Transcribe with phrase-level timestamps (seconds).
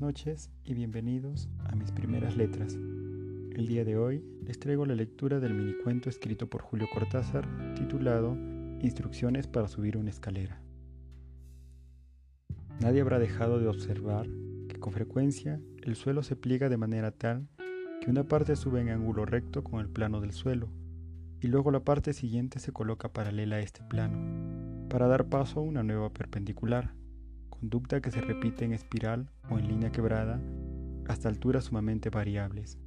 [0.00, 2.74] noches y bienvenidos a mis primeras letras.
[2.74, 8.36] El día de hoy les traigo la lectura del minicuento escrito por Julio Cortázar titulado
[8.82, 10.60] Instrucciones para subir una escalera.
[12.80, 14.26] Nadie habrá dejado de observar
[14.68, 17.48] que con frecuencia el suelo se pliega de manera tal
[18.02, 20.68] que una parte sube en ángulo recto con el plano del suelo
[21.40, 25.62] y luego la parte siguiente se coloca paralela a este plano para dar paso a
[25.62, 26.95] una nueva perpendicular
[27.66, 30.40] conducta que se repite en espiral o en línea quebrada
[31.08, 32.78] hasta alturas sumamente variables.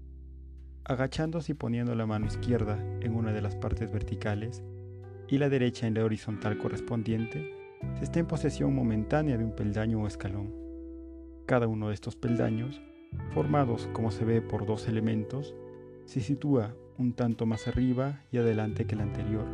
[0.86, 4.64] Agachándose y poniendo la mano izquierda en una de las partes verticales
[5.28, 7.54] y la derecha en la horizontal correspondiente,
[7.96, 10.56] se está en posesión momentánea de un peldaño o escalón.
[11.46, 12.82] Cada uno de estos peldaños,
[13.34, 15.58] formados como se ve por dos elementos,
[16.06, 19.46] se sitúa un tanto más arriba y adelante que el anterior,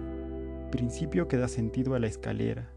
[0.70, 2.75] principio que da sentido a la escalera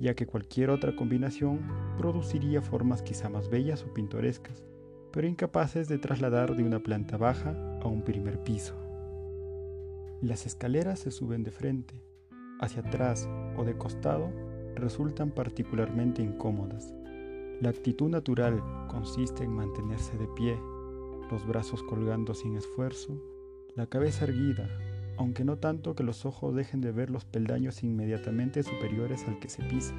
[0.00, 1.60] ya que cualquier otra combinación
[1.98, 4.64] produciría formas quizá más bellas o pintorescas,
[5.12, 8.74] pero incapaces de trasladar de una planta baja a un primer piso.
[10.20, 12.02] Las escaleras se suben de frente,
[12.60, 14.30] hacia atrás o de costado
[14.74, 16.94] resultan particularmente incómodas.
[17.60, 20.58] La actitud natural consiste en mantenerse de pie,
[21.30, 23.20] los brazos colgando sin esfuerzo,
[23.74, 24.68] la cabeza erguida
[25.16, 29.48] aunque no tanto que los ojos dejen de ver los peldaños inmediatamente superiores al que
[29.48, 29.94] se pisa,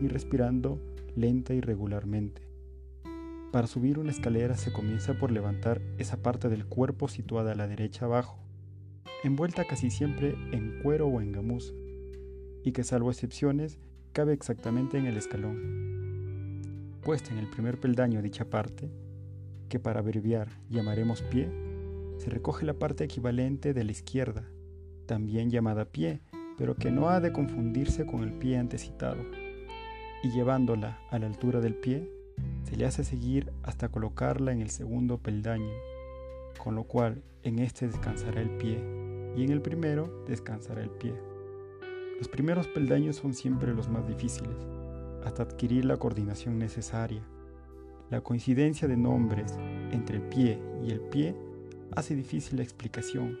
[0.00, 0.80] y respirando
[1.16, 2.42] lenta y regularmente.
[3.52, 7.66] Para subir una escalera se comienza por levantar esa parte del cuerpo situada a la
[7.66, 8.38] derecha abajo,
[9.24, 11.72] envuelta casi siempre en cuero o en gamuza,
[12.62, 13.78] y que salvo excepciones
[14.12, 16.98] cabe exactamente en el escalón.
[17.02, 18.90] Puesta en el primer peldaño dicha parte,
[19.68, 21.48] que para abreviar llamaremos pie,
[22.20, 24.44] se recoge la parte equivalente de la izquierda,
[25.06, 26.20] también llamada pie,
[26.58, 29.22] pero que no ha de confundirse con el pie antecitado,
[30.22, 32.12] y llevándola a la altura del pie,
[32.64, 35.72] se le hace seguir hasta colocarla en el segundo peldaño,
[36.62, 38.78] con lo cual en este descansará el pie
[39.34, 41.14] y en el primero descansará el pie.
[42.18, 44.58] Los primeros peldaños son siempre los más difíciles,
[45.24, 47.22] hasta adquirir la coordinación necesaria.
[48.10, 49.56] La coincidencia de nombres
[49.90, 51.34] entre el pie y el pie
[51.96, 53.38] hace difícil la explicación.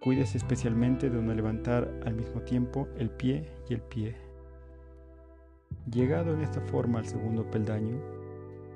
[0.00, 4.16] Cuídese especialmente de no levantar al mismo tiempo el pie y el pie.
[5.90, 8.00] Llegado en esta forma al segundo peldaño,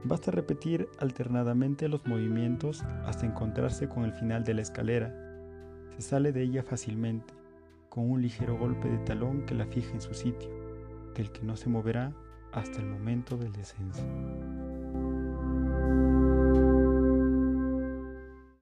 [0.04, 5.14] basta repetir alternadamente los movimientos hasta encontrarse con el final de la escalera.
[5.96, 7.34] Se sale de ella fácilmente,
[7.88, 10.50] con un ligero golpe de talón que la fija en su sitio,
[11.14, 12.12] del que no se moverá
[12.52, 14.04] hasta el momento del descenso.